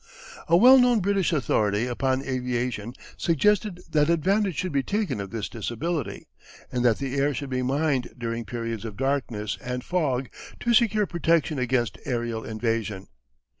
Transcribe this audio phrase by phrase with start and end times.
[0.47, 5.47] A well known British authority upon aviation suggested that advantage should be taken of this
[5.47, 6.25] disability,
[6.71, 10.29] and that the air should be mined during periods of darkness and fog
[10.61, 13.09] to secure protection against aerial invasion.